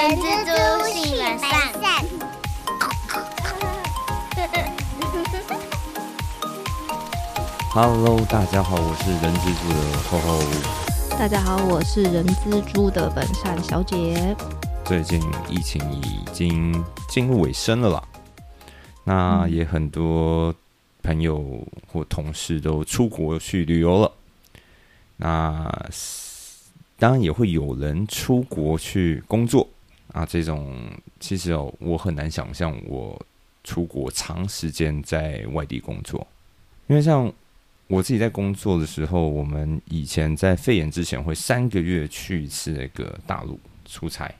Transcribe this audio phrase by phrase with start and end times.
[0.00, 1.50] 人蜘蛛性本善。
[7.70, 10.40] Hello，大家好，我是人蜘蛛的厚厚。
[11.18, 14.34] 大家好，我是人蜘蛛的本善小姐。
[14.86, 15.20] 最近
[15.50, 18.02] 疫情已经进入尾声了啦，
[19.04, 20.54] 那也很多
[21.02, 21.62] 朋友
[21.92, 24.10] 或同事都出国去旅游了。
[25.18, 25.70] 那
[26.98, 29.68] 当然也会有人出国去工作
[30.12, 33.20] 啊，这种其实哦，我很难想象我
[33.62, 36.26] 出国长时间在外地工作，
[36.88, 37.32] 因为像
[37.86, 44.32] 我自己在工作的时候，我们以前在肺炎之前会三个月去一次那个大陆出差，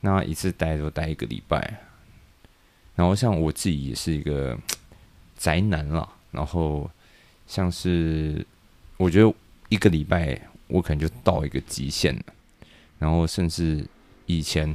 [0.00, 1.80] 那一次待都待一个礼拜。
[2.96, 4.58] 然后像我自己也是一个
[5.36, 6.90] 宅男啦，然后
[7.46, 8.44] 像是
[8.96, 9.34] 我觉得
[9.68, 12.22] 一个礼拜我可能就到一个极限了，
[12.98, 13.84] 然后甚至
[14.38, 14.74] 以前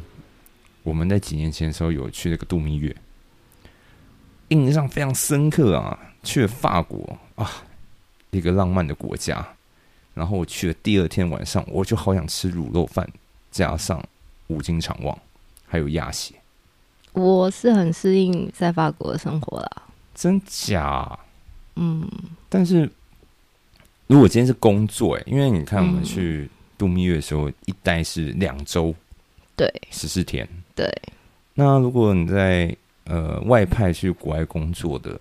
[0.83, 2.95] 我们在几年前的时候有去那个度蜜月，
[4.49, 7.63] 印象非常深刻啊，去了法国啊。
[8.31, 9.47] 一个浪漫的国家，
[10.13, 13.09] 然后我去了第二天晚上，我就好想吃卤肉饭，
[13.49, 14.03] 加上
[14.47, 15.17] 五金肠旺，
[15.65, 16.35] 还有鸭血。
[17.13, 21.17] 我是很适应在法国的生活啦，真假？
[21.77, 22.05] 嗯，
[22.49, 22.91] 但是
[24.07, 28.93] 如果今天是工作、欸，因为你看我们去度蜜月的时候，一待是两周，
[29.55, 30.47] 对十四天。
[30.75, 30.89] 对，
[31.53, 32.75] 那如果你在
[33.05, 35.19] 呃外派去国外工作的，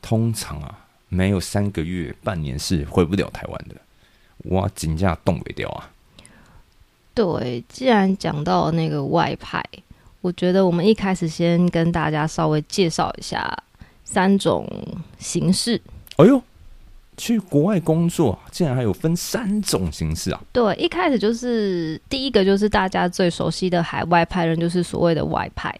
[0.00, 0.80] 通常啊。
[1.10, 3.76] 没有三个月、半年是回不了台湾的，
[4.50, 5.88] 哇，金价冻不掉啊！
[7.14, 9.62] 对，既然讲到那个外派，
[10.22, 13.56] 我觉得我们一开始先跟大家稍微介绍一下
[14.02, 14.66] 三种
[15.20, 15.80] 形式。
[16.16, 16.42] 哎呦，
[17.16, 20.40] 去国外工作竟然还有分三种形式啊！
[20.52, 25.74] 对，一开始就是第一个就是大家最熟悉的海外派人，就是所谓的外派。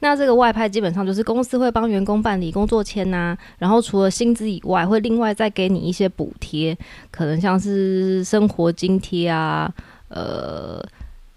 [0.00, 6.78] 那这个外派基本上就是公司会帮员工办理工作签呐、啊，然后除了薪资以外，会另外再给你一些补贴，
[7.10, 9.68] 可能像是生活津贴啊、
[10.08, 10.80] 呃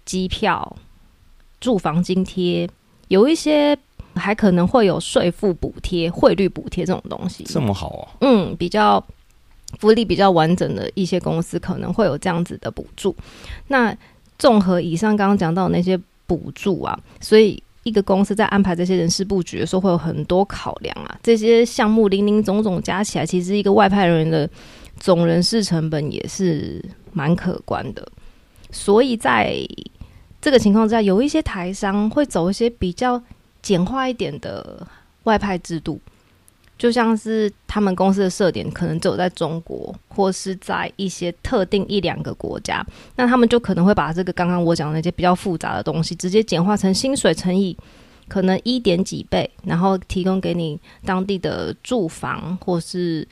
[0.04, 0.76] 机票、
[1.60, 2.70] 住房津贴，
[3.08, 3.76] 有一些
[4.14, 7.42] 还可能会有税负补贴、汇率补贴这种东西。
[7.42, 8.08] 这么好啊？
[8.20, 9.04] 嗯，比较
[9.78, 13.14] 福利比较完整的一些公司可能会有这样子的补助。
[13.68, 13.96] 那
[14.38, 17.62] 综合以上刚刚讲到那些补助啊，所以。
[17.84, 21.18] 一个公司在安排这些人事布局的时候，会有很多考量啊。
[21.20, 24.48] 这些项目零零总总加起来，其实一个外派人员的
[25.00, 26.80] 总人事成本也是
[27.12, 28.06] 蛮可观的。
[28.70, 29.52] 所以在
[30.40, 33.20] 这个情况之下，有一些台商会走一些比较
[33.62, 34.86] 简化一点的
[35.24, 36.00] 外派制度，
[36.82, 42.84] 就像是他们公司的设点可能只有在中国，或是在一些特定一两个国家，
[43.14, 47.76] 那他们就可能会把这个刚刚我讲的那些比较复杂的东西，直接简化成薪水乘以
[48.26, 53.24] 可能一点几倍，然后提供给你当地的住房或是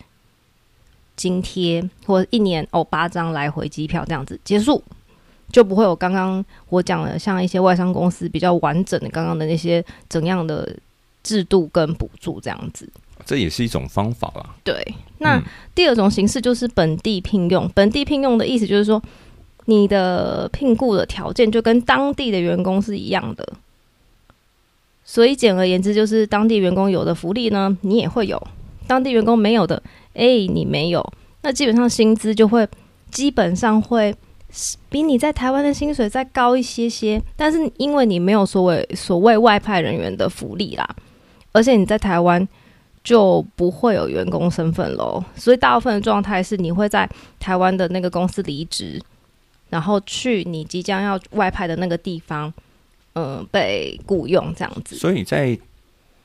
[1.17, 4.81] 津贴，或一年哦八张来回机票这样子结束，
[5.51, 10.77] 就不会有刚刚我讲的像一些外商公司比较完整的刚刚的那些怎样的
[11.25, 12.89] 制度跟补助这样子。
[13.25, 14.55] 这也是一种方法啦。
[14.65, 14.83] 对，
[15.19, 15.43] 那、嗯、
[15.75, 17.71] 第二种形式就是本地聘用。
[17.75, 19.01] 本地聘用的意思就是说，
[19.67, 23.49] 你的聘雇的条件就跟当地的员工是一样的。
[25.05, 28.39] 所以简而言之，就是当地员工有的福利呢，你也会有；
[28.87, 29.83] 当地员工没有的，
[30.15, 31.13] 哎、欸，你没有。
[31.43, 32.69] 那基本上薪资就会
[33.11, 34.15] 基本上会
[34.89, 37.21] 比你在台湾的薪水再高一些些。
[37.37, 40.89] 但是因为你没有所谓所谓外派人员的福利啦，
[41.53, 42.47] 而且你在台湾。
[43.03, 49.01] 就不会有员工身份喽，所以大部分的状态是你会在台湾的那个公司离职，
[49.71, 52.53] 然后去你即将要外派的那个地方，
[53.15, 54.97] 嗯、呃，被雇佣这样子。
[54.97, 55.59] 所以在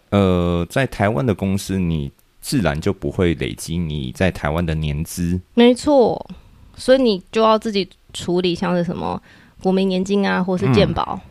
[0.10, 5.40] 呃，在台湾的公司，你自然就不会累积你在台湾的年资。
[5.54, 6.30] 没错，
[6.76, 9.22] 所以你就要自己处理，像是什么
[9.62, 11.30] 国民年金啊，或是健保、嗯、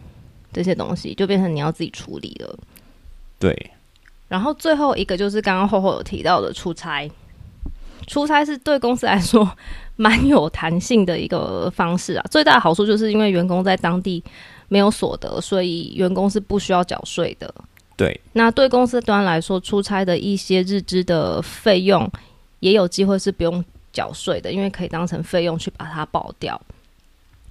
[0.54, 2.58] 这些东西，就变成你要自己处理了。
[3.38, 3.70] 对。
[4.28, 7.10] 然后最后一个就是刚刚厚厚有提到的出差，
[8.06, 9.48] 出差是对公司来说
[9.96, 12.24] 蛮有弹性的一个方式啊。
[12.30, 14.22] 最大的好处就是因为员工在当地
[14.68, 17.54] 没有所得，所以员工是不需要缴税的。
[17.96, 22.10] 对，那对公司端来说，出差的一些日资的费用
[22.58, 26.60] 也有机会是不用缴税的，因为可以当成费用去把它报掉。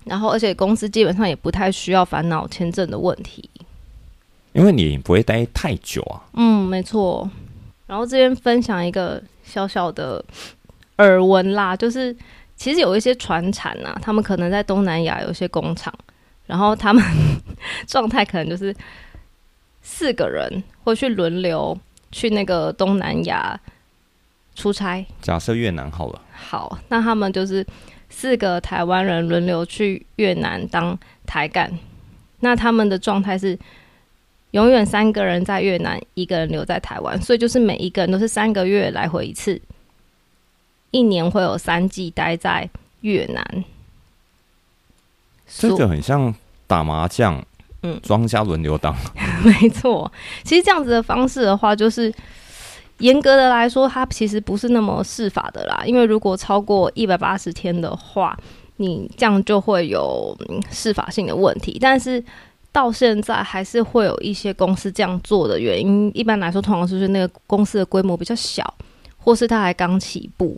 [0.03, 3.49] 然后，而且公司基本上也不太需要烦恼签证的问题。
[4.53, 6.23] 因为你不会待太久啊。
[6.33, 7.29] 嗯，没错。
[7.85, 10.23] 然后这边分享一个小小的
[10.97, 12.15] 耳闻啦，就是
[12.55, 15.93] 其实有一些船产啊，他们可能在东南亚有一些工厂，
[16.45, 17.03] 然后他们
[17.85, 18.73] 状态可能就是
[19.81, 21.77] 四个人会去轮流
[22.11, 23.59] 去那个东南亚
[24.55, 25.05] 出差。
[25.21, 27.65] 假设越南好了，好，那他们就是
[28.09, 31.71] 四个台湾人轮流去越南当台干。
[32.39, 33.57] 那他们的状态是
[34.53, 39.59] 永远三个人在越南，一个人留在台湾，所以就是每一个人都是三个月来回一次，
[40.91, 42.69] 一年会有三季待在
[43.01, 43.65] 越南。
[45.47, 46.33] 这个很像
[46.67, 47.43] 打麻将，
[47.81, 48.95] 嗯庄家轮流当，
[49.43, 50.11] 没错，
[50.43, 52.13] 其实这样子的方式的话，就是
[52.99, 55.83] 严格的来说，它其实不是那么适法的啦。
[55.85, 58.37] 因为如果超过一百八十天的话，
[58.77, 61.77] 你这样就会有嗯适法性的问题。
[61.81, 62.23] 但是
[62.73, 68.73] 到现在还是会有一些公司这样做的原因，一般来说，通常是那个公司的规模比较小，
[69.17, 70.57] 或是它还刚起步。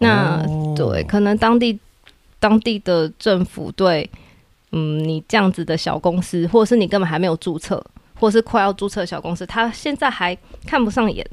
[0.00, 1.78] 那、哦对，可能当地
[2.38, 4.10] 当地的政府对，
[4.72, 7.82] 嗯，你这样子的小公司，或者是你根本还没有注册，
[8.16, 11.26] 或是快要注册的小公司，他现在还看不上眼。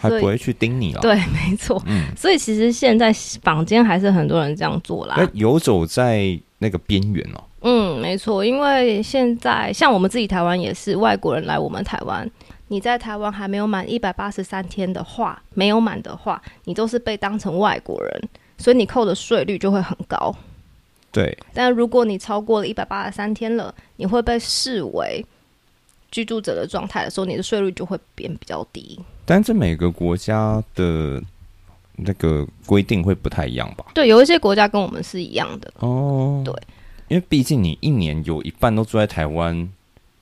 [0.00, 1.00] 还不会去盯你了。
[1.00, 1.82] 对， 没错。
[1.86, 3.12] 嗯，所以其实现在
[3.42, 5.16] 坊间还是很多人这样做啦。
[5.18, 7.42] 那游走在那个边缘哦。
[7.60, 12.28] 嗯，没错，因为现在像我们自己台湾也是，外国人来我们台湾，
[12.68, 18.28] 你在台湾还没有满一百八十三天的话，没有满的话，你都是被当成外国人，
[18.58, 20.34] 所以你扣的税率就会很高。
[21.10, 25.24] 对，但如果你超过了一百八十三天了，你会被视为
[26.10, 29.00] 居住者的状态的时候，你的税率就会变比较低。
[29.24, 31.20] 但这每个国家的
[31.96, 33.86] 那个规定会不太一样吧？
[33.94, 35.72] 对，有一些国家跟我们是一样的。
[35.80, 36.54] 哦，对，
[37.08, 39.68] 因为毕竟你一年有一半都住在台湾，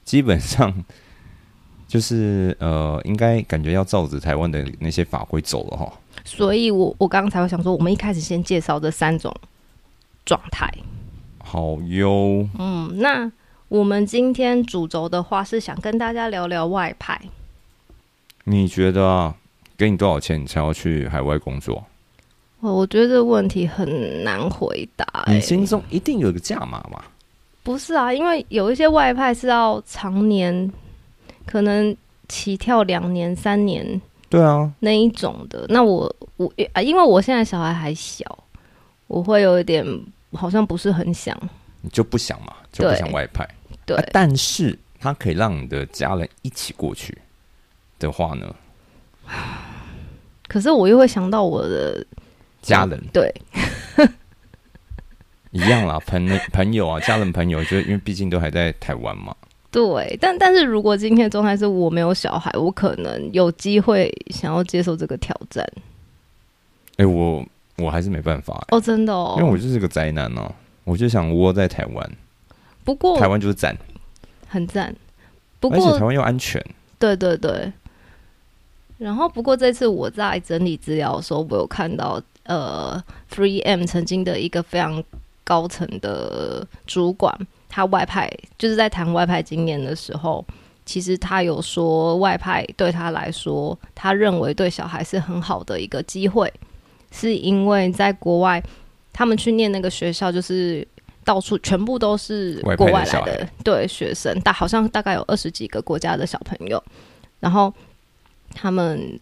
[0.05, 0.73] 基本上
[1.89, 5.93] 就是呃，应该感觉要照着台湾的那些法规走了哈。
[6.25, 9.35] 所以我我刚刚才会想说，我们一开始先介绍这三种
[10.25, 10.73] 状态。
[11.39, 13.31] 好哟，嗯，那
[13.69, 17.21] 我们今天主轴的话是想跟大家聊聊外派。
[18.45, 19.35] 你觉得啊，
[19.77, 21.85] 给你多少钱你才要去海外工作？
[22.61, 25.35] 我我觉得这个问题很难回答、欸。
[25.35, 27.03] 你心中一定有个价码嘛？
[27.63, 30.73] 不是啊，因为有一些外派是要常年，
[31.45, 31.95] 可能
[32.29, 35.67] 起跳两年、三年对啊，那一种的。
[35.69, 38.25] 那我我啊，因为我现在小孩还小，
[39.07, 39.85] 我会有一点
[40.33, 41.37] 好像不是很想。
[41.83, 43.49] 你就不想嘛，就不想外派。
[43.85, 47.17] 对，啊但是它可以让你的家人一起过去
[47.99, 48.55] 的话呢，
[50.49, 52.05] 可是我又会想到我的
[52.67, 53.33] 家人对
[55.53, 59.35] 一样啦，朋友朋友啊，家人朋友，就因为毕竟都还在台湾嘛。
[59.71, 65.67] 对，但但是如果今天的状态是我没有小孩，我可能有机会想要接受这个挑战。
[66.97, 67.45] 哎、我
[67.77, 70.51] 我还是没办法、欸哦，真的哦，因为我就是个宅男哦、
[70.85, 72.11] 我就想窝在台湾，
[72.85, 73.77] 不过台湾就是赞，
[74.49, 74.95] 很赞。
[75.59, 76.63] 不而且台过湾又安全。
[76.99, 77.73] 对对对，
[78.99, 85.03] 然后不过这次我在整理资料的时候，我有看到呃，Three M 曾经的一个非常
[85.45, 87.33] 高层的主管，
[87.69, 90.45] 他外派就是在谈外派经验的时候，
[90.85, 96.53] 其实他有说外派对他来说，他认为对小孩是很好的一个机会，
[97.13, 98.63] 是因为在国外
[99.13, 100.87] 他们去念那个学校就是。
[101.27, 106.81] 到处全部都是外国外来的，对学生，大好像大概有二十几个国家的小朋友，
[107.41, 107.75] 然后
[108.55, 109.19] 他们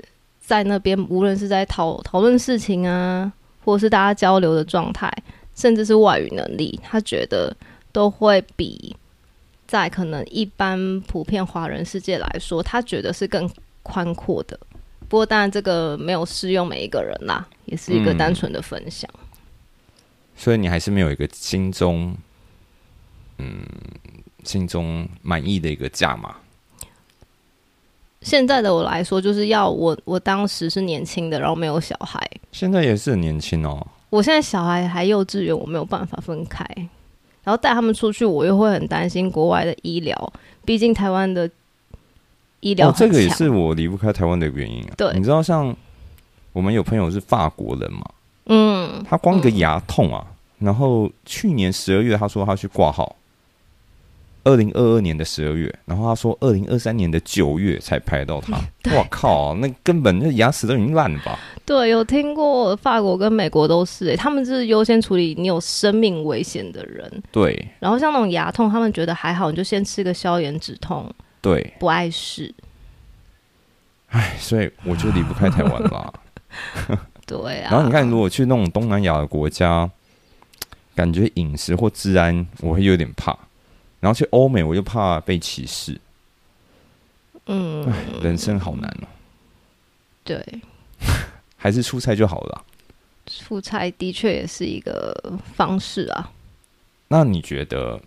[0.46, 3.32] 在那边，无论是在讨讨论事情啊，
[3.64, 5.10] 或者是大家交流的状态，
[5.54, 7.56] 甚至是外语能力，他觉得
[7.92, 8.94] 都会比
[9.66, 13.48] 在可能一般普遍华人世界来说，他觉得是更
[13.82, 14.58] 宽阔的。
[15.08, 19.08] 不过当然，这个没有适用每一个人啦，也是一个单纯的分享。
[20.36, 22.14] 所以你还是没有一个心中，
[23.38, 23.64] 嗯，
[24.42, 26.36] 心中满意的一个价码。
[28.24, 32.18] 现在的我来说，就是要我我当时是年轻的，然后没有小孩，
[32.50, 36.64] 现在也是很年轻哦，我现在小孩还幼稚园，我没有办法分开，
[37.44, 40.32] 然后带他们出去，我又会很担心国外的医疗，
[40.64, 41.48] 毕竟台湾的
[42.60, 44.94] 医疗哦，这个也是我离不开台湾的原因啊。
[44.96, 45.12] 对。
[45.14, 45.76] 你知道像
[46.52, 48.06] 我们有朋友是法国人嘛，
[48.46, 50.24] 嗯，他光一个牙痛啊，
[50.58, 53.14] 然后去年十二月他说他去挂号，
[54.44, 58.58] 二零二二年的十二月，然后他说二零二三年的九月才拍到他。
[58.94, 61.38] 我靠，那根本那牙齿都已经烂了吧？
[61.64, 71.10] 对，有听过法国跟美国都是、欸，他们就是优先处理你有生命危险的人，对然后像那种牙痛，他们觉得还好，你就先吃个消炎止痛，
[71.40, 72.54] 对，不碍事。
[74.10, 76.12] 唉，所以我就离不开台湾啦。
[77.26, 79.90] 对啊，然后你看，如果去那种东南亚的国家，
[80.94, 83.36] 感觉饮食或治安我会有点怕。
[84.04, 85.99] 然后去欧美我又怕被歧视，
[87.46, 87.90] 嗯，
[88.23, 89.08] 人生好难哦、
[90.23, 90.46] 对，
[91.56, 92.62] 还是出差就好了啦。
[93.26, 96.30] 出差的确也是一个方式啊。
[97.08, 97.99] 那你觉得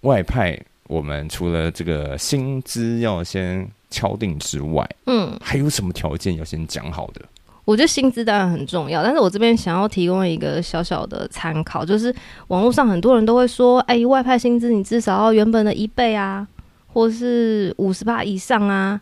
[0.00, 7.20] 外派，我们除了这个薪资要先敲定之外，嗯，还有什么条件要先讲好的？
[7.66, 12.14] 我觉得薪资当然很重要，但是我这边想要提供一个小小的参考，就是
[12.46, 16.46] 网络上很多人都会说，哎，外派薪资你至少要原本的一倍啊，
[16.86, 19.00] 或是五十趴以上啊，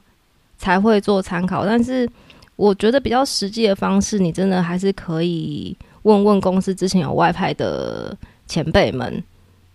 [0.57, 1.67] 才会做参考。
[1.67, 2.09] 但是
[2.57, 8.17] 我觉得比较实际的方式，你真的还是可以问问公司之前有外派的
[8.47, 9.23] 前辈们，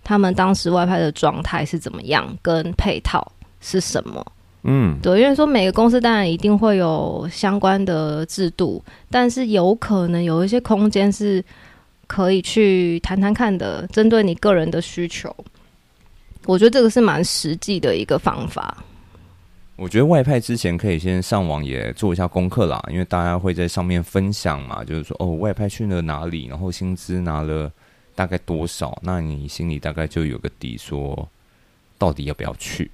[0.03, 3.31] 他们当时外派的状态是怎么样，跟配套
[3.61, 4.25] 是什么。
[4.63, 11.43] 嗯，对，因为说每个公司当然一定会有相关的制度，但是有可能有一些空间是
[12.07, 15.33] 可以去谈谈看的，针对你个人的需求，
[16.45, 18.83] 我觉得这个是蛮实际的一个方法。
[19.77, 27.71] 我觉得外派之前可以先上网也做一下功课啦，因为大家会在上面分享嘛，就是说哦，外派去了哪里，然后薪资拿了
[28.13, 31.25] 大概多少，那你心里大概就有个底，说
[31.97, 32.91] 到底要不要去。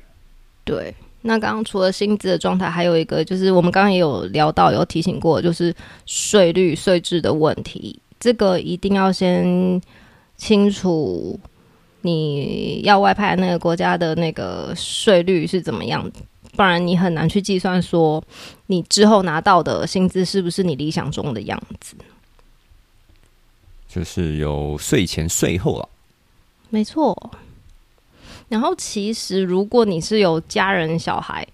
[0.64, 0.94] 对，
[1.28, 9.82] 那刚刚除了薪资的状态，还有一个就是我们刚刚也有聊到，有提醒过，就是税率、税制的问题，这个一定要先
[10.38, 11.40] 清楚
[12.02, 16.08] 你要外派那个国家的那个税率是怎么样，
[16.56, 18.24] 不然你很难去计算说
[18.68, 21.96] 你之后拿到的薪资是不是你理想中的样子。
[23.90, 25.90] 就是有税前税后了，
[26.70, 27.18] 没错。
[28.48, 31.46] 然后其实如果你是有家人小孩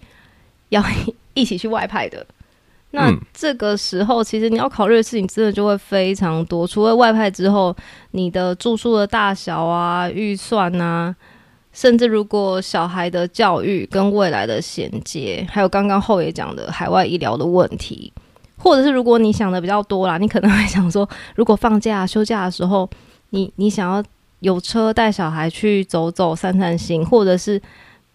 [0.68, 0.82] 要
[1.34, 2.24] 一起去外派的，
[2.90, 6.66] 那嗯这个时候其实你要考虑的事情真的就会非常多。
[6.66, 7.74] 除了外派之后，
[8.10, 11.14] 你的住宿的大小啊、预算啊，
[11.72, 18.12] 甚至如果小孩的教育跟未来的衔接，还有刚刚后也讲的海外医疗的问题，
[18.58, 22.88] 或者是如果你想的比较多啦，你可能会想说，如果放假休假的时候，
[23.30, 24.04] 你你想要
[24.42, 27.62] 有车带小孩去走走散散心，或者是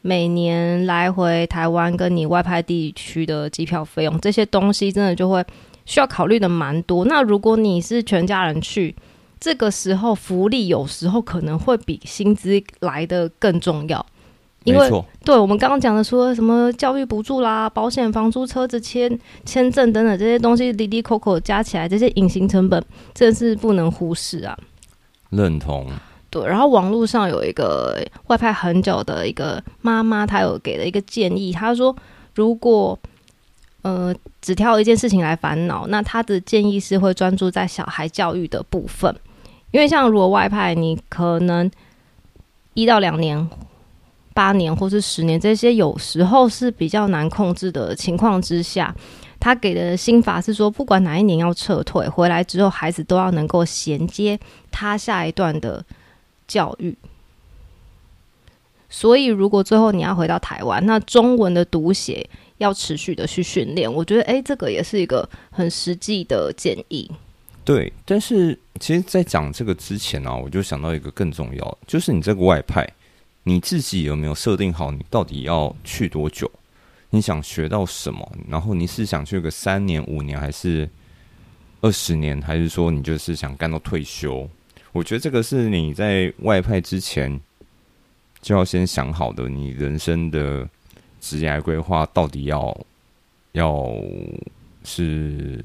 [0.02, 5.42] 每年来回台湾跟你外派地区的机票费用，这些东西真的就会
[5.86, 7.06] 需要考虑的蛮多。
[7.06, 8.94] 那如果你是全家人去，
[9.40, 14.06] 这个时候福利有时候可能会比薪资来的更重要，
[14.66, 14.90] 因为
[15.24, 24.58] 对我们刚刚讲的说什么教育补助啦、保险、房租、车子签、签证等等这些东西，滴滴扣扣加起来，这些隐形成本真的是不能忽视啊。
[25.30, 25.88] 认同。
[26.30, 31.96] 对，然后网络上有一个外派很久的一个妈妈，她有给了一个建议，她说
[32.36, 32.98] 如果
[33.82, 39.16] 呃只挑一件事情来烦恼，那她的建议是会专注在小孩教育的部分，
[39.72, 41.70] 因为像如果外派，你可能
[42.74, 43.50] 一到两年。
[44.34, 48.96] 八年或是十年，这些有时候是比较难控制的情况之下，
[49.40, 55.84] 他给的心法是说，不管哪一年要撤退，回来之后孩子都要能够衔接他下一段的
[56.48, 56.96] 教育。
[58.90, 63.92] 所以，如果最后你要回到台湾，那中文的读写要持续的去训练。
[63.92, 67.12] 我觉得，诶，这个也是一个很实际的建议。
[67.66, 72.88] 对，但是其实，在讲这个之前呢、我就想到一个更重要，就是你这个外派，
[73.44, 76.50] 你自己有没有设定好你到底要去多久？
[77.10, 78.32] 你想学到什么？
[78.48, 80.90] 然后你是想去个三年、五年，还是
[81.82, 84.50] 二十年，还是说你就是想干到退休？
[84.98, 87.40] 我觉得这个是你在外派之前
[88.42, 90.68] 就要先想好的，你人生的
[91.22, 92.76] 职业规划到底要
[93.52, 93.88] 要
[94.84, 95.64] 是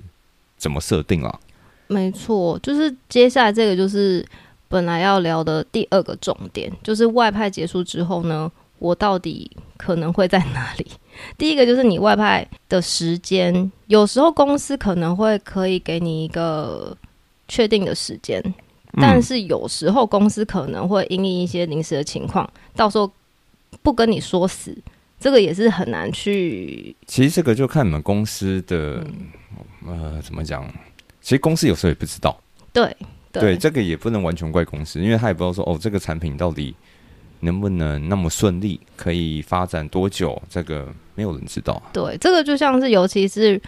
[0.58, 1.40] 怎么设定啦？
[1.86, 4.22] 没错，就是接下来这个就是
[4.68, 10.86] 本来要聊的第二个重点，就是外派结束之后呢，我到底可能会在哪里？
[11.38, 16.94] 第一个就是你外派的时间，有时候公司可能会可以给你一个
[17.48, 18.42] 确定的时间，
[19.00, 23.10] 但是有时候公司可能会因应一些临时的情况，到时候
[23.82, 24.76] 不跟你说死，
[25.18, 26.94] 这个也是很难去。
[27.06, 29.04] 其实这个就看你们公司的、
[29.86, 30.66] 呃怎么讲，
[31.20, 32.38] 其实公司有时候也不知道，
[32.72, 32.96] 对
[33.32, 33.56] 对。
[33.56, 36.74] 这个也不能完全怪公司，因为他也不知道说哦这个产品到底
[37.40, 41.82] 能不能那么顺利，可以发展多久，这个没有人知道。
[41.92, 43.60] 对，这个就像是，尤其是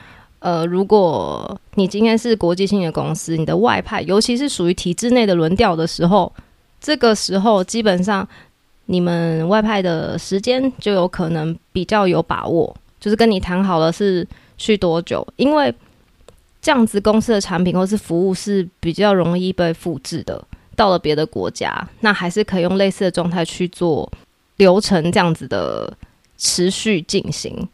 [0.45, 6.31] 呃，如果你今天是国际性的公司，你的外派，尤其是属于体制内的轮调的时候，
[6.79, 8.29] 这个时候基本上
[8.85, 14.27] 你们外派的时间就有可能比较有把握，就是跟你谈好了是
[14.59, 15.75] 去多久，因为
[16.61, 20.45] 这样子公司的产品或是服务是比较容易被复制的。
[20.77, 24.13] 到了别的国家，那还是可以用类似的状态去做
[24.57, 25.91] 流程这样子的
[26.37, 27.67] 持续进行。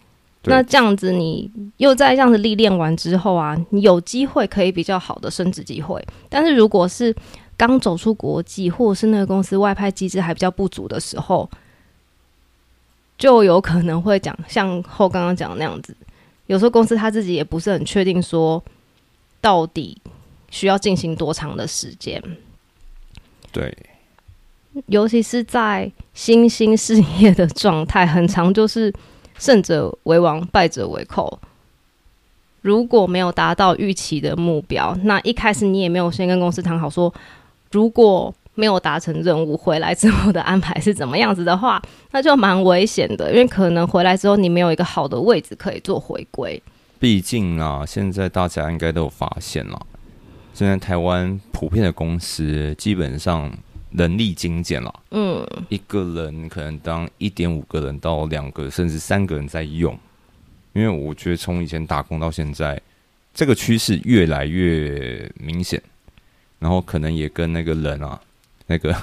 [0.42, 6.02] 对那这样子，你又在这样子历练完之后啊，你有机会可以比较好的升职机会。
[6.28, 7.14] 但是如果是
[7.56, 11.50] 刚走出国际，或者是那个公司外派机制还比较不足的时候，
[13.18, 15.94] 就有可能会讲像后刚刚讲的那样子。
[16.46, 18.62] 有时候公司他自己也不是很确定说
[19.40, 19.96] 到底
[20.50, 22.20] 需要进行多长的时间，
[23.52, 23.76] 对，
[24.86, 28.92] 尤其是在新兴事业的状态，很长就是
[29.40, 31.40] 胜者为王，败者为寇。
[32.60, 37.12] 如果没有达到预期的目标，那一开始你也没有先跟公司谈好说，
[37.72, 41.80] 如果没有达成任务，回来之后的安排是怎么样子的话，
[42.12, 46.62] 那就蛮危险的，因为可能回来之后你没有一个好的位置可以做回归。
[46.98, 49.86] 毕竟啊，现在大家应该都有发现了，
[50.52, 53.50] 现在台湾普遍的公司基本上
[53.92, 59.98] 人力精简了，嗯，一个人可能当一点五个人到两个甚至三个人在用，
[60.72, 62.80] 因为我觉得从以前打工到现在，
[63.34, 65.82] 这个趋势越来越明显，
[66.58, 68.20] 然后可能也跟那个人啊，
[68.66, 68.94] 那个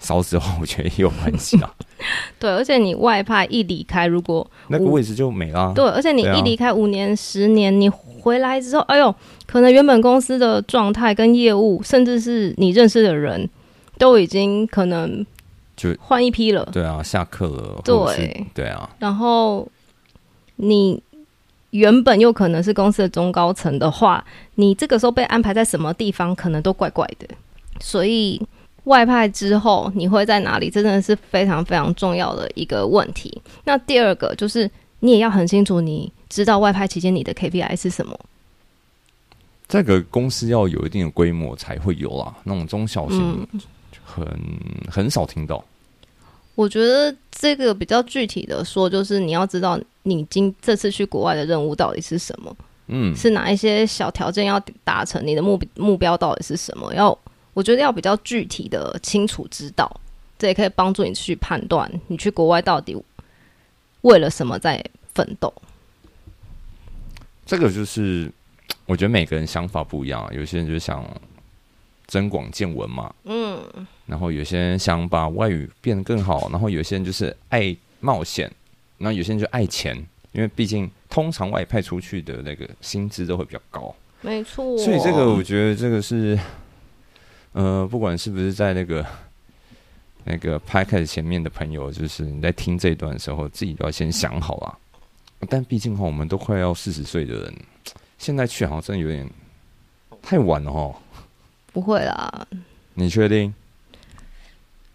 [0.00, 1.74] 少子化，我觉得也有关系啊，
[2.38, 5.72] 对，而且你外派一离开，如果那个位置就没了。
[5.74, 9.14] 对，而且你一离开五年、十年，你回来之后，哎呦，
[9.46, 13.48] 可能原本公司的状态跟业务，甚至是你认识的人，
[13.98, 15.24] 都已经可能
[15.76, 16.68] 就换一批了。
[16.72, 19.68] 对啊，下课了，对对啊，然后
[20.56, 21.02] 你
[21.70, 24.24] 原本又可能是公司的中高层的话，
[24.54, 27.28] 你这个时候被安排在什么地方，可能都怪怪的。
[27.80, 28.40] 所以
[28.84, 33.42] 外派之后你会在哪里，这真的是非常非常重要的一个问题。
[33.64, 38.18] 那第二个就是你也要很清楚，你知道外派期间你的 KPI 是什么。
[39.68, 43.60] 这个公司要有一定的规模才会有啦，那种中小型嗯，
[44.06, 44.24] 很
[44.88, 45.62] 很少听到。
[46.54, 52.56] 我觉得这个比较具体的说，就是你要知道你今这次去国外的任务到底是什么。
[52.86, 55.20] 嗯，是哪一些小条件要达成？
[55.26, 56.94] 你的目目标到底是什么？
[56.94, 57.18] 要
[57.52, 59.90] 我觉得要比较具体的、清楚知道，
[60.38, 62.96] 这也可以帮助你去判断你去国外到底
[64.02, 65.52] 为了什么在奋斗。
[67.44, 68.30] 这个就是
[68.86, 71.04] 我觉得每个人想法不一样啊，有些人就想
[72.06, 73.60] 增广见闻嘛，嗯，
[74.06, 78.50] 然后有些人想把外语变得更好，然后有些人就是爱冒险，
[78.98, 79.96] 然后有些人就爱钱，
[80.32, 84.78] 因为毕竟通常外派出去的那个薪资都会比较高，没错。
[84.78, 86.38] 所以这个我觉得这个是，
[87.52, 89.04] 呃，不管是不是在那个
[90.24, 94.78] 那个拍开始前面的朋友，就是你在听这一段的时候，自己都要先想好啊。
[95.48, 97.54] 但毕竟哈，我们都快要四十岁的人，
[98.18, 99.28] 现在去好像真的有点
[100.22, 100.94] 太晚了哈。
[101.72, 102.46] 不会啦，
[102.94, 103.52] 你确定？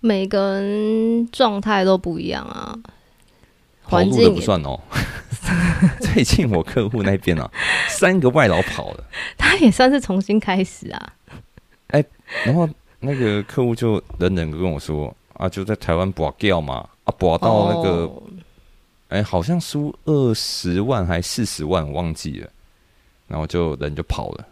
[0.02, 2.78] 每个人状态都不一样啊，
[3.84, 4.80] 环境都不算哦。
[6.02, 7.50] 最近我客户那边啊，
[7.88, 9.04] 三个外劳跑了，
[9.38, 11.14] 他也算是重新开始啊。
[11.88, 12.04] 哎
[12.44, 12.68] 然后
[13.00, 18.24] 那个客户就冷冷的跟我说啊，就在台湾保掉嘛，啊保到那个哦
[19.10, 22.50] 哎、好像输二十万还四十万，我忘记了。
[23.28, 24.46] 然后就人就跑了，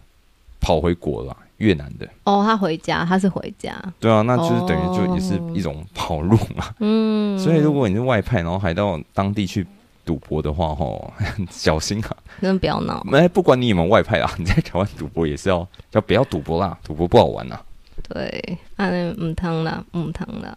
[0.60, 2.06] 跑回国了，越南的。
[2.26, 3.82] 哦，他回家，他是回家。
[4.00, 6.74] 对啊，那就是等于就也是哦一种跑路嘛。
[6.80, 9.66] 嗯，所以如果你是外派，然后还到当地去
[10.04, 11.14] 赌博的话，吼，
[11.52, 12.18] 小心啊！
[12.42, 13.06] 真的不要闹。
[13.12, 17.60] 哎，不管你有没有外派啊， 你在台湾赌博也是要要不要赌博啦，赌博不好玩呐。
[18.08, 20.56] 对，啊，唔汤啦，唔汤啦。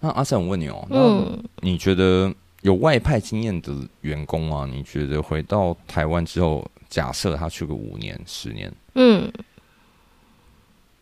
[0.00, 9.30] 那阿三，我问你哦，那嗯，你觉得有外派经验的员工啊，你觉得回到台湾之后，假设他去个五年、十年，嗯，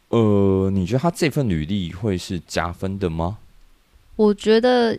[0.08, 3.38] 呃，你觉得他这份履历会是加分的吗？
[4.16, 4.98] 我觉得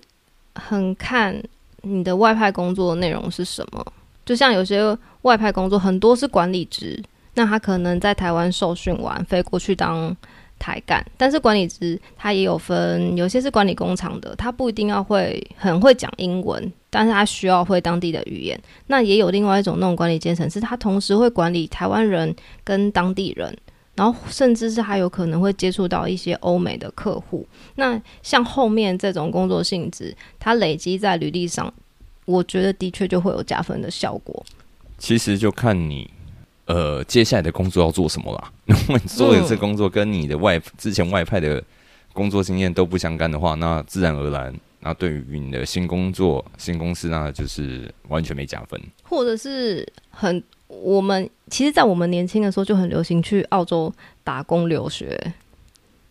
[0.56, 1.42] 很看
[1.82, 3.86] 你的外派工作内容是什么。
[4.26, 10.16] 就像有些外派工作很多是管理职，那他可能在台湾受训完飞过去当
[10.60, 18.62] 台干，但是管理职他也有分，有些是管理工厂的，他不一定要会很会讲英文，但是他需要会当地的语言。
[18.86, 23.58] 那也有另外一种那种管理阶层，是他同时会管理台湾人跟当地人。
[24.00, 27.46] 然后，甚至是还有可能会接触到一些欧美的客户。
[27.76, 31.74] 那像后面这种工作性质，它累积在履历上，
[32.24, 34.42] 我觉得的确就会有加分的效果。
[34.98, 36.10] 其实就看你
[36.68, 38.50] 呃接下来的工作要做什么啦。
[38.68, 41.62] 如果你做的这工作跟你的外之前外派的
[42.14, 48.80] 工作经验都不相干的话，那自然而然，那对于你的新工作、新公司，那就是完全没加分。
[49.04, 55.20] 或者是很我们其实，在我们年轻的时候就很流行去澳洲打工留学。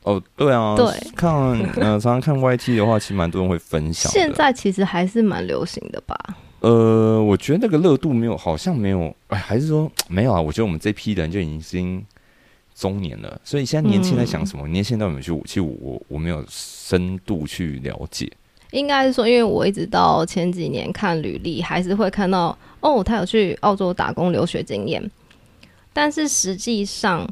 [0.02, 1.31] 哦，对啊，对，看
[1.76, 4.11] 呃，常常看 YT 的话，其实蛮多人会分享。
[4.11, 6.16] 现在其实还是蛮流行的吧？
[6.61, 10.40] 呃，我觉得那个热度没有，好像没有，哎，还是说没有啊？
[10.40, 12.04] 我觉得我们这批人就已经
[12.74, 14.66] 中年了，所以现在年轻人在想什么？
[14.68, 15.38] 年轻人到底去？
[15.44, 18.31] 其实我我没有深度去了解。
[18.72, 25.11] 应该是说，因为我一直到前几年看履历，还是会看到哦，他有去澳洲打工留学经验，
[25.92, 27.26] 但是实际上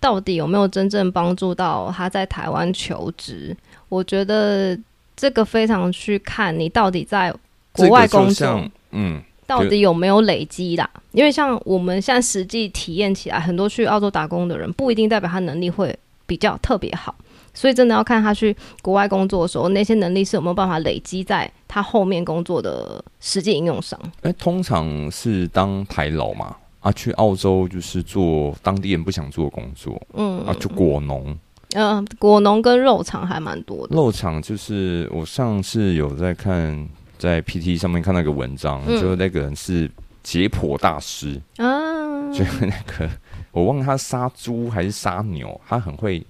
[0.00, 3.54] 到底有没有真正帮助到他在台湾求职？
[3.88, 4.78] 我觉得
[5.14, 7.34] 这个非常去看你到底在
[7.72, 10.88] 国外工作，嗯，到底有没有累积啦？
[11.12, 15.94] 因为像我们现在实际体验起来，很多去澳洲打工的人，不一定代表他能力会
[16.26, 17.14] 比较特别好。
[17.52, 23.98] 所以真的要看他去国外工作的时候，那些能力是有没有办法累积在他后面工作的实际应用上。
[24.22, 31.36] 哎，通常是当台老嘛，啊，去澳洲就是做当地人不想做的工作，嗯，啊，就果农，
[31.74, 33.96] 嗯，果农跟肉厂还蛮多的。
[33.96, 39.90] 肉厂就是我上次有在看，在 PT 上面看到一个文章，就是那个人是
[40.22, 43.10] 解剖大师啊，就那个
[43.50, 46.24] 我忘了他杀猪还是杀牛，他很会。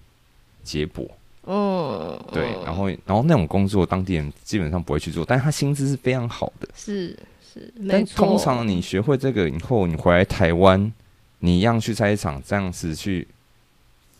[0.63, 1.09] 解剖，
[1.45, 7.17] 嗯，对，然后，然后那种工作，当地人基本上不会去做，但是他薪资是非常好的，是
[7.53, 10.93] 是，但通常你学会这个以后，你回来台湾，
[11.39, 13.27] 你一样去菜市场这样子去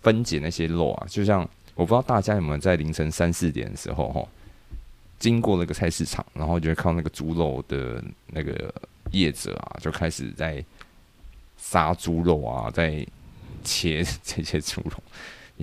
[0.03, 4.27] 分解那些肉啊，就像我不知道大家有没有在凌晨三四点的时候哈，
[5.19, 8.75] 经过那个菜市场，然后就会看到那个猪肉的那个
[9.13, 10.65] 叶子啊，就开始在
[11.57, 13.07] 杀猪肉啊，在
[13.63, 14.93] 切 这些猪肉。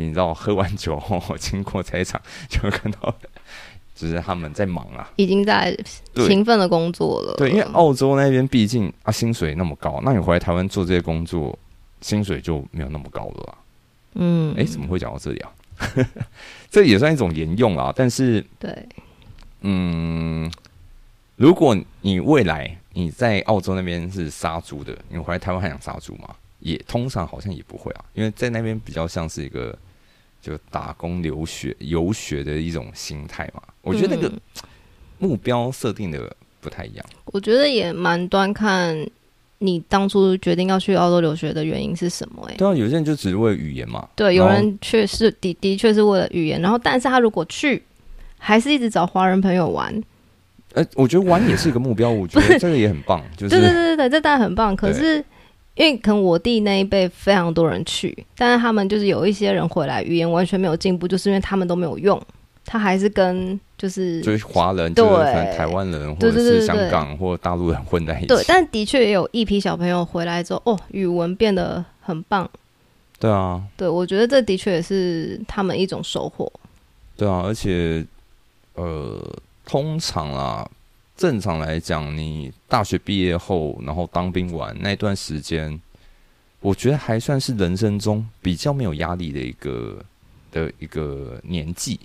[0.03, 3.13] 你知道，喝完酒后经过菜场，就会看到，
[3.95, 5.75] 就是他们在忙啊，已经在
[6.13, 7.33] 勤奋的工作了。
[7.35, 11.57] 对，因为澳洲那边毕竟啊薪水那么高，那你回来台湾做这些工作，
[12.01, 13.57] 薪水就没有那么高了啦。
[14.13, 15.51] 嗯，哎，怎么会讲到这里啊？
[16.69, 17.91] 这也算一种沿用啊。
[17.95, 18.87] 但是，对，
[19.61, 20.51] 嗯，
[21.35, 26.35] 如果你未来你在澳洲那边是杀猪的，你回来台湾还想杀猪吗？
[26.59, 29.75] 也通常好像也不会啊，因为在那边比较像是一个。
[30.47, 34.31] 就打工留学游学的一种心态嘛，我觉得那个
[35.17, 37.05] 目标设定的不太一样。
[37.25, 38.95] 我觉得也蛮端看
[39.57, 42.47] 你当初决定要去澳洲留学的原因是什么？
[42.49, 44.07] 哎，对啊，有些人就只是为了语言嘛。
[44.15, 47.83] 对，有人确实的的确是为了语言，然后但是他如果去，
[48.37, 49.93] 还是一直找华人朋友玩。
[50.75, 53.21] 呃，我觉得玩也是一个目标，我觉得这个也很棒。
[53.35, 54.73] 就是对对对对，这当然很棒。
[54.73, 55.21] 可是。
[55.77, 62.19] 因为可能我弟那一辈非常多人去，但是他们就是有一些人回来，语言完全没有进步，就是因为他们都没有用，
[62.65, 65.05] 他还是跟就是就是华人，对
[65.55, 68.27] 台湾人或者是香港或大陆人混在一起。
[68.27, 72.49] 对，但的确也有一批小朋友回来之后，哦，语文变得很棒。
[73.19, 76.51] 对啊，对，我觉得这的确也是他们一种收获。
[77.15, 78.03] 对啊，而且
[78.73, 79.15] 呃，
[79.63, 80.67] 通常啊。
[81.17, 85.81] 正常来讲，你大学毕业后，然后当兵完那段时间，
[86.59, 90.05] 我觉得还算是人生中比较没有压力的一个
[90.51, 91.99] 的一个年纪。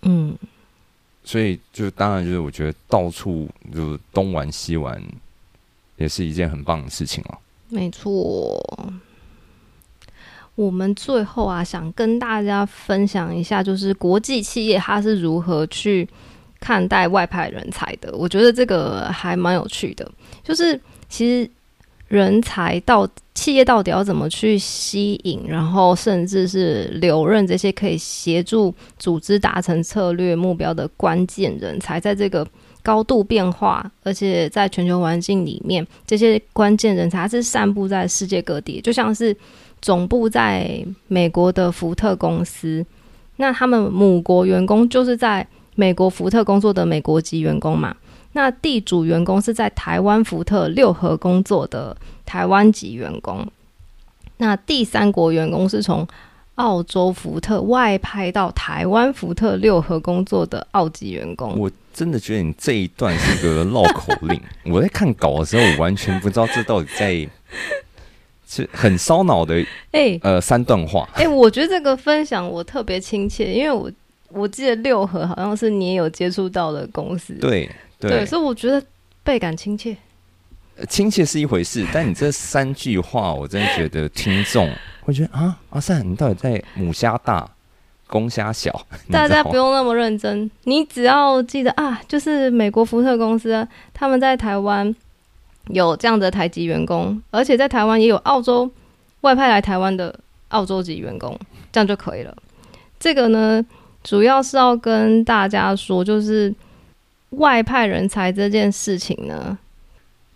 [0.00, 0.34] 嗯，
[1.22, 5.02] 所以就当然就是我觉得到处就东玩西玩，
[5.98, 7.38] 也是一件很棒的事情了。
[7.68, 8.58] 没错，
[10.54, 16.08] 我们最后啊，想跟大家分享一下，就是国际企业它是如何去。
[16.60, 20.08] 看待外派人才的，我觉得这个还蛮有趣的。
[20.44, 21.50] 就是其实
[22.08, 32.46] 人才到企业到底要怎么去吸引，然后甚至是留任这些可以协助组织达成策略目标的关键人才，在这个
[32.82, 38.80] 高度变化，而且在全球环境里面，这些关键人才是散布在世界各地。
[38.82, 39.34] 就像是
[39.80, 42.84] 总部在美国的福特公司，
[43.36, 45.46] 那他们母国员工就是在。
[45.80, 47.96] 美国福特工作的美国籍员工嘛，
[48.34, 53.46] 那地主员工是在台湾福特六合工作的台湾籍员工，
[54.36, 56.06] 那第三国员工是从
[56.56, 61.58] 澳洲福特外派到台湾福特六合工作的澳籍员工。
[61.58, 64.38] 我真的觉得你这一段是个绕口令。
[64.70, 67.26] 我在看稿的时候，我完全不知道这到底在
[68.46, 69.64] 是很烧脑的。
[69.92, 71.08] 哎，呃，三段话。
[71.16, 73.90] 哎，我觉得这个分享我特别亲切，因为我。
[74.32, 78.82] 我记得六合好像是你也有接触到的公司，对对，所以我觉得
[79.22, 79.96] 倍感亲切。
[80.88, 84.72] 亲切是一回事，但你这三句话，我真的觉得听众
[85.04, 87.46] 会觉得啊，阿善，你到底在母虾大，
[88.06, 88.86] 公虾小？
[89.12, 94.94] 大家不用那么认真，你只要记得啊，就是美国福特公司，他们在台湾
[95.66, 98.70] 有这样的台籍员工，而且在台湾也有澳洲
[99.20, 101.38] 外派来台湾的澳洲籍员工，
[101.70, 102.34] 这样就可以了。
[102.98, 103.62] 这个呢，
[104.02, 106.54] 主要是要跟大家说，就是
[107.30, 109.58] 外派人才这件事情呢。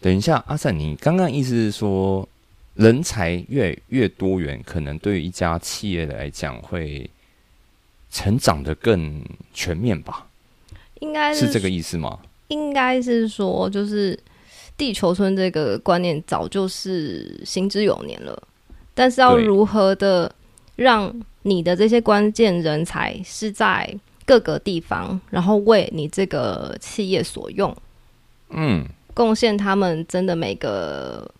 [0.00, 2.28] 等一下，阿善，你刚刚意思是说，
[2.74, 7.08] 人才越越多元，可能对于一家企业来讲，会
[8.10, 9.24] 成长的更
[9.54, 10.26] 全面吧？
[11.00, 12.18] 应该是这个意思吗？
[12.48, 14.18] 应该是说，就是
[14.76, 18.40] 地球村这个观念早就是行之有年了，
[18.92, 20.32] 但是要如何的
[20.76, 21.10] 让
[21.46, 27.76] 你的这些关键人才是在各个地方，然后为你这个企业所用，
[28.48, 31.30] 嗯，贡献他们真的每个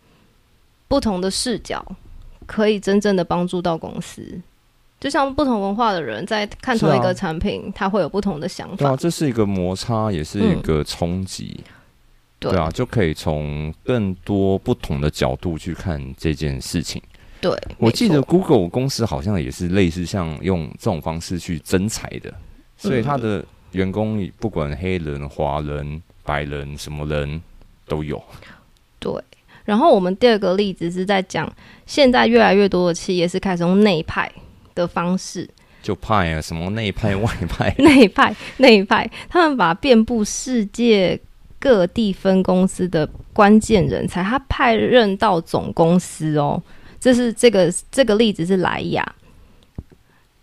[0.86, 1.82] 不同的视角，
[2.44, 4.40] 可以真正的帮助到公司。
[5.00, 8.94] 就像不同文化的人在看同一个产品，他会有不同的想法。
[8.96, 11.58] 这是一个摩擦，也是一个冲击。
[12.38, 17.02] 对啊，就可以从更多不同的角度去看这件事情。
[17.44, 22.32] 对，我记得 Google 公司好像也是类似像用这种方式去增财的，
[22.76, 27.42] 所以他的员工不管黑人、华人、白人，什么人
[27.86, 28.22] 都有。
[28.98, 29.12] 对。
[29.64, 31.50] 然后我们第二个例子是在讲，
[31.84, 34.30] 现在越来越多的企业是开始用内派。
[34.74, 35.48] 的方式
[35.84, 41.16] 就派啊，什么内派外派， 内派内派，他们把遍布世界
[41.60, 46.60] 各地分公司的关键人才，他派任到总公司哦。
[47.04, 49.14] 这是这个这个例子是莱雅，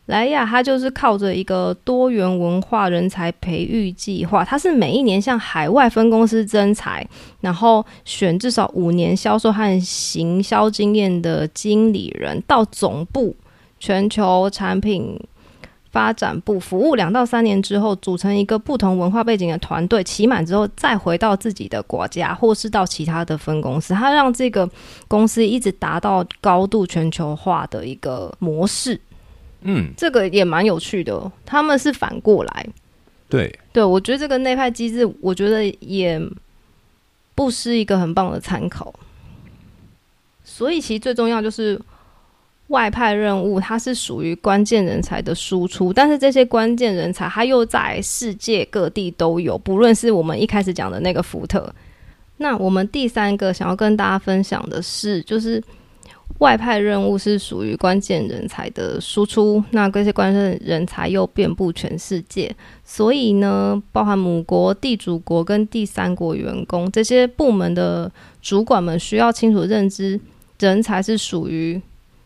[0.05, 7.03] 莱雅它就是靠着一个多元文化人才培育计划，它是每一年向海外分公司增才，
[7.39, 13.35] 然后选至少五年销售和行销经验的经理人到总部。
[13.79, 15.19] 全球产品
[15.91, 23.93] 发展部服务两到三年之后，组成一个不同文化背景的团队，期满之后再回到自己的国家，或是到其他的分公司。
[23.93, 24.69] 他让这个
[25.09, 28.99] 公司一直达到高度全球化的一个模式。
[29.63, 31.31] 嗯，这个也蛮有趣的。
[31.45, 32.67] 他们是反过来，
[33.27, 36.19] 对对，我觉得这个内派机制，我觉得也
[37.35, 38.93] 不失一个很棒的参考。
[40.43, 41.77] 所以，其实最重要就是。
[42.71, 51.71] 外派任务，它是属于关键人才的输出，但是这些关键人才，它又在世界各地都有，不论是我们一开始讲的那个福特。
[52.37, 55.61] 那我们第三个想要跟大家分享的是，就是
[56.39, 62.55] 外派任务是属于关键人才的输出，那这些关键人才又遍布全世界，
[62.85, 68.09] 所以呢，包含母国、地主国跟第三国员工这些部门的
[68.41, 70.17] 主管们，需要清楚认知，
[70.59, 71.81] 人才是属于。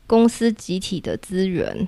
[0.08, 1.88] 公司集体的资源，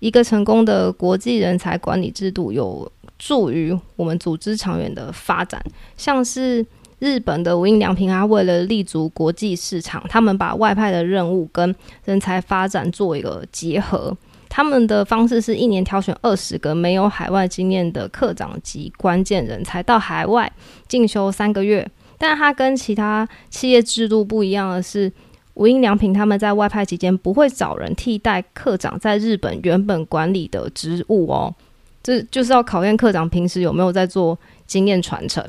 [0.00, 5.62] 一个成功的国际人才管理制度有助于我们组织长远的发展。
[5.96, 6.64] 像是
[6.98, 11.74] 日本的无印良品，它为了立足国际市场，他们把外派的任务跟
[12.04, 14.16] 人才发展做一个结合。
[14.48, 20.50] 他们的方式是一年挑选二十个没有海外经验的科长级关键人才到海外
[20.88, 21.88] 进修三个月。
[22.16, 25.12] 但它跟其他企业制度不一样的是。
[25.58, 31.52] 无印良品他们在外派期间不会找人替代科长在日本原本管理的职务哦，
[32.00, 35.44] 这就是要考验科长平时有没有在做经验传承。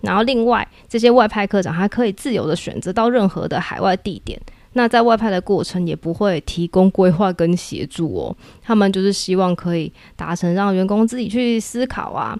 [0.00, 4.38] 然后另外这些外派科长还可以自由的选择到任何的海外地点，
[4.72, 12.36] 那在外派的过程也不会提供规划跟协助哦，他们就是希望可以达成让员工自己去思考啊，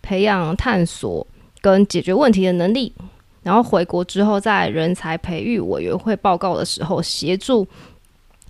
[0.00, 1.26] 培养探索
[1.60, 2.94] 跟解决问题的能力。
[3.46, 7.64] 然后回国之后，在人才培育委员会报告的时候，协助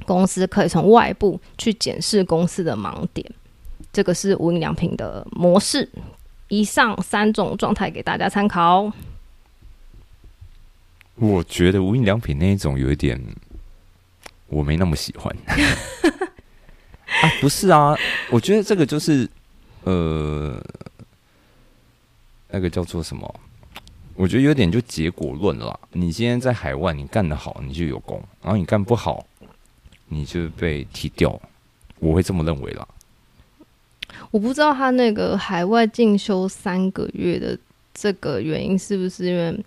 [0.07, 3.31] 公司可以从外部去检视公司的盲点。
[3.93, 5.87] 这个是无印良品的模式。
[6.49, 8.91] 以上三种状态给大家参考。
[11.17, 13.23] 我觉得无印良品那一种有一点，
[14.47, 15.37] 我没那么喜欢。
[17.21, 17.95] 啊，不是啊，
[18.31, 19.29] 我觉得这个就是
[19.85, 20.59] 呃，
[22.49, 23.41] 那个叫做什么？
[24.17, 25.79] 我觉得有点就结果论了。
[25.93, 29.27] 你今天在海外，你干得好，你就有功；然后你干不好，
[30.09, 31.39] 你就被踢掉。
[31.99, 32.89] 我会这么认为啦。
[34.31, 37.59] 我不知道他那个海外进修三个月的
[37.93, 39.65] 这个原因是不是因为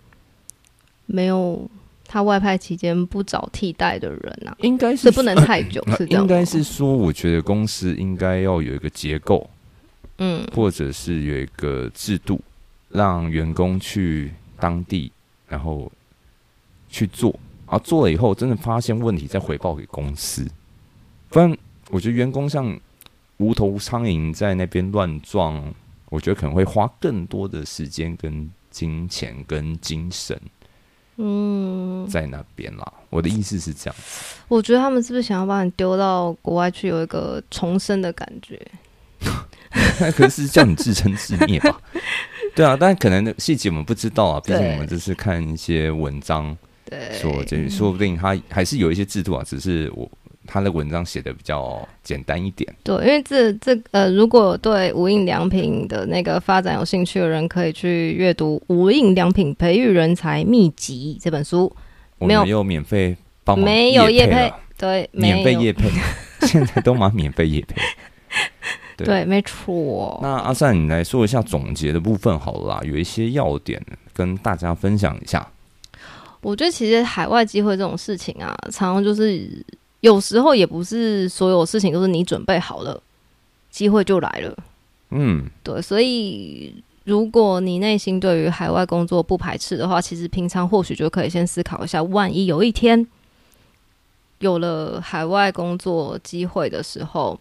[1.05, 1.69] 没有
[2.07, 4.57] 他外派期间不找替代的人啊？
[4.61, 6.23] 应该是不能太久，是这样。
[6.23, 9.47] 应该是说，我觉得公司应该要有一个结构，
[10.17, 12.41] 嗯，或者是有一个制度，
[12.89, 14.31] 让员工去。
[14.59, 15.11] 当地，
[15.47, 15.91] 然后
[16.89, 20.45] 去做，啊，做了以后真的发现问题，再回报给公司。
[21.29, 21.57] 不然，
[21.89, 22.79] 我觉得员工像
[23.37, 25.73] 无头苍蝇在那边乱撞，
[26.09, 30.39] 我觉得可能会花更多的时间、跟金钱、跟精神。
[31.17, 32.93] 嗯，在那边啦。
[33.09, 33.95] 我的意思是这样，
[34.47, 38.59] 我觉得他们是不是想要把你丢到国外去，有一个重生的感觉？
[40.15, 41.81] 可是叫你自生自灭吧？
[42.55, 46.55] 对啊，但可能细节我们不知道啊，毕竟我们只是看一些文章
[46.89, 50.09] 对，说，这说不定他还是有一些制度啊，只是我
[50.47, 52.73] 他的文章写的比较简单一点。
[52.83, 61.71] 对，因为这这呃，如果对无印良品的那个发展有兴趣的人，可以去阅读《无印良品培育人才秘籍》这本书。
[62.17, 65.87] 没有免费帮忙没有业配对，免费业配，
[66.47, 67.75] 现在都忙免费业配。
[69.05, 70.19] 对对，没错。
[70.21, 73.83] 那阿善，你来说一下总结的部分好了啦，有一些要点
[74.13, 75.47] 跟大家分享一下。
[76.41, 79.65] 我觉得其实海外机会这种事情啊，常常就是
[79.99, 83.01] 有时候也不是所有事情都是你准备好了，
[83.69, 84.57] 机会就来了。
[85.09, 93.05] 嗯，对，所以如果你内心对于海外工作不排斥的话，其实平常或许就可以先思考一下，万一有一天
[94.37, 97.37] 有了海外工作机会的时候，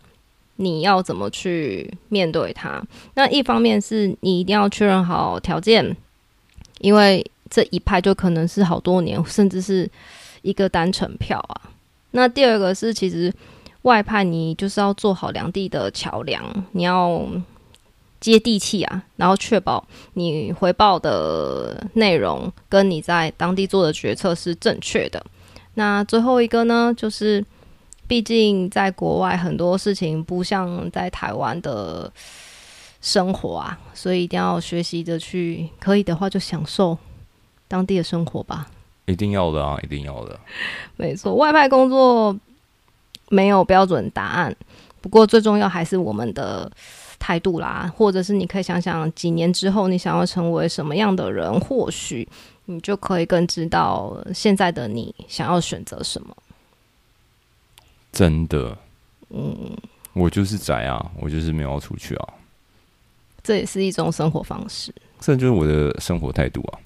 [0.61, 2.83] 你要怎么去面对它？
[3.15, 5.97] 那一方面是你一定要确认好条件，
[6.81, 9.89] 因为这一派就可能是好多年，甚至是
[10.43, 11.71] 一个单程票啊。
[12.11, 13.33] 那第二个是，其实
[13.83, 16.43] 外派你就是要做好两地的桥梁，
[16.73, 17.25] 你要
[18.21, 25.25] 接地气啊，然后确保你回报的内容跟你在当地做的决策是正确的。
[25.75, 27.45] 那最后一个呢，就是
[28.09, 32.11] 毕竟在国外很多事情不像在台湾的
[33.01, 36.97] 生活啊，所以一定要学习着去，可以的话就享受
[37.69, 38.67] 当地的生活吧。
[39.05, 40.41] 一定要的啊，一定要的。
[40.97, 42.35] 没错，外派工作
[43.29, 44.57] 没有标准答案，
[45.01, 46.71] 不过最重要还是我们的
[47.19, 52.27] 态度啦，或者是你可以想想几年之后你想要成为什么样的人，或许
[52.65, 56.35] 你就可以更知道现在的你想要选择什么。
[58.13, 58.77] 真的，
[59.31, 59.77] 嗯，
[60.13, 62.29] 我就是宅啊，我就是没有要出去啊，
[63.43, 64.93] 这也是一种生活方式。
[65.21, 66.79] 这就是我的生活态度啊。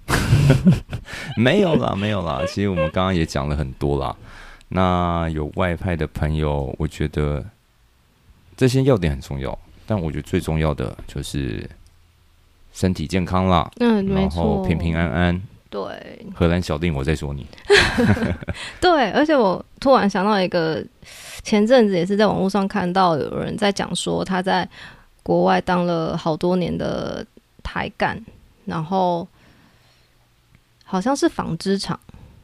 [1.36, 2.42] 没有啦， 没有啦。
[2.46, 4.14] 其实我们刚刚也讲了很多啦。
[4.68, 7.44] 那有外派的朋友，我觉得
[8.56, 9.56] 这些要点很重要，
[9.86, 11.68] 但我觉得最重要的就是
[12.72, 15.42] 身体健康啦，嗯，没然后，平平安安。
[15.72, 17.46] 对荷兰小弟，我在说你。
[18.78, 20.84] 对，而且我突然想到一个，
[21.42, 24.68] 前阵子也是在网络上看到有人在讲说他在
[25.22, 27.24] 国外当了好多年的
[27.62, 28.22] 台干，
[28.66, 29.26] 然后
[30.84, 31.98] 好像是纺织厂，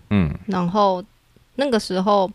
[0.08, 1.04] 嗯，然后
[1.56, 2.30] 那个时候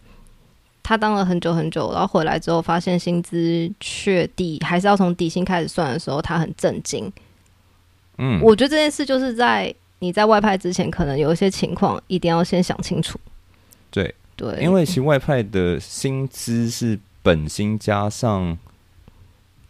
[0.83, 7.11] 他当了很久很久，然后回来之后发现薪资确底还是要从底薪开始算的时候，他很震惊。
[8.19, 9.73] 嗯，我觉得这件事就是在
[10.03, 13.17] 你在外派之前，可能有一些情况一定要先想清楚。
[13.89, 18.57] 对对，因为其实外派的薪资是本薪加上，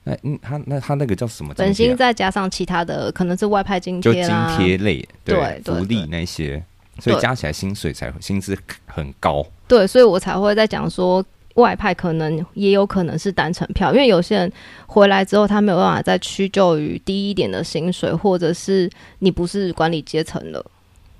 [0.05, 1.55] 哎，嗯，他那他那个叫什么啊？
[1.55, 4.23] 本薪再加上其他的，可能是外派津就津
[4.57, 6.63] 贴类，对对福利那些，
[6.97, 9.45] 所以加起来薪水才会薪资很高。
[9.67, 11.23] 对，所以我才会在讲说。
[11.55, 14.51] 外派可能也有可能是单程票，因为有些人
[14.87, 18.89] 回来之后，他没有办法再屈就于低一点的薪水，或者是
[19.19, 20.65] 你不是管理阶层了。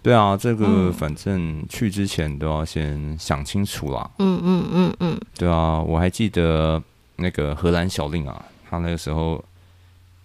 [0.01, 4.11] 对啊，这个嗯反正去之前都要先想清楚啦。
[4.19, 6.81] 嗯嗯嗯嗯，对啊，我还记得
[7.15, 9.41] 那个荷兰小令啊，他那个时候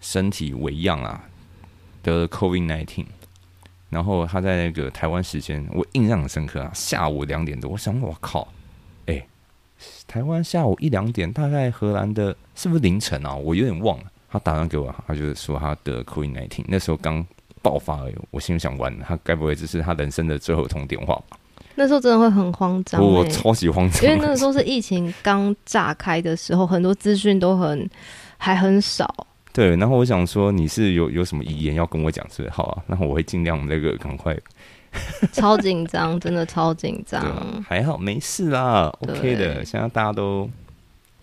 [0.01, 1.23] 身体为恙啊，
[2.03, 3.07] 得了 COVID nineteen，
[3.89, 8.58] 然后他在那个台湾时间，我印象很深刻啊，下午两点多，我想我靠，哎、
[10.07, 13.35] 台湾下午一两点，大概荷兰的是不是凌晨啊？
[13.35, 14.05] 我有点忘了。
[14.31, 17.25] 他打电话给我，他就是说他得 COVID nineteen，那时候刚
[17.63, 18.15] 爆发而已。
[18.31, 21.39] 我心里想，完了，他该不会这是他人生的最后一通电话吧？
[21.75, 27.89] 那时候真的会很慌张、欸， 我超级慌张，因为那个时候是疫情刚炸开的时候，很多资讯都很
[28.37, 29.27] 还很少。
[29.53, 32.83] 对，然后我想说你是有有什么遗言要跟我讲，是是好啊？
[32.87, 34.37] 那我会尽量那个赶快，
[35.33, 37.23] 超紧张，真的超紧张。
[37.63, 39.55] 还好没事啦，OK 的。
[39.55, 40.49] 对现在大家都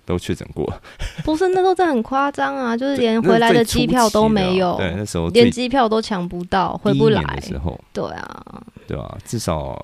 [0.06, 0.72] 都确诊过，
[1.24, 7.42] 不是，那时候真的很夸张啊， 就是连回来的机票都没有，对，那时候连最机票都抢不到，回不来的。
[7.42, 9.78] 时候，对啊，对啊，至少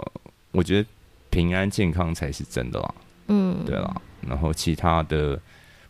[0.52, 0.88] 我觉得
[1.30, 2.94] 平安健康才是真的啦，
[3.28, 3.96] 嗯，对啦。
[4.28, 5.40] 然后其他的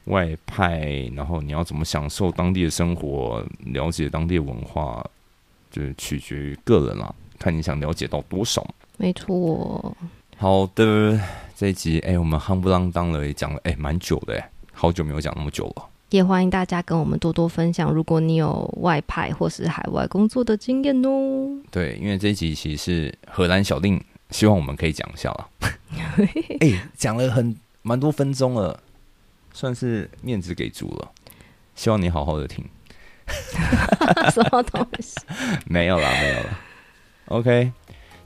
[0.06, 5.06] 外派，然后你要怎么享受当地的生活，了解当地的文化，
[5.70, 8.66] 就是取决于个人啦，看你想了解到多少。
[8.98, 9.98] 没错。
[10.38, 11.20] 好的，
[11.56, 15.88] 这一集哎、我们夯不啷当了，也讲了哎，蛮、久的哎，好久没有讲那么久了。
[16.10, 21.62] 也欢迎大家跟我们多多分享，如果你有外派或是海外工作的经验哦。
[21.72, 25.50] 对，因为这一集其实是荷兰小令，希望我们可以讲一下了。
[26.60, 28.80] 哎、讲了很蛮多分钟了，
[29.54, 31.12] 算是面子给足了。
[31.76, 32.66] 希望你好好的听。
[34.34, 35.16] 什么东西？
[35.66, 36.60] 没有啦，没有啦。
[37.32, 37.72] OK，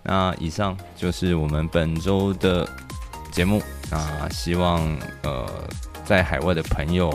[0.01, 2.67] 那以上就是我们本周的
[3.31, 3.61] 节目。
[3.91, 4.81] 那希望
[5.21, 5.47] 呃，
[6.03, 7.09] 在海外的朋友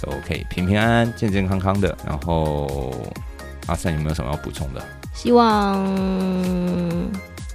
[0.00, 1.96] 都可以平平安安、健健康康的。
[2.06, 2.92] 然后，
[3.66, 4.80] 阿三有没有什么要补充的？
[5.12, 5.84] 希望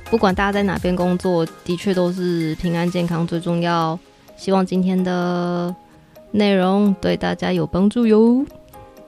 [0.10, 3.98] 不管大家在哪边工作，的确都是平安健康最重要。
[4.36, 5.74] 希望今天的
[6.32, 8.46] 内容对大家有帮助哟。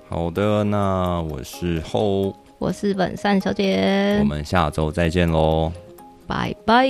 [0.08, 4.18] 好的，那我是后，我是本善小姐。
[4.20, 5.72] 我，们下周再见喽，
[6.28, 6.88] 拜拜，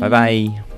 [0.00, 0.71] 拜拜。